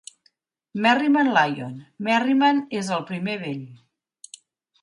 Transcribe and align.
Merriman 0.85 1.29
Lyon: 1.35 1.75
Merriman 2.09 2.65
és 2.81 2.91
el 2.97 3.07
primer 3.13 3.37
Vell. 3.45 3.65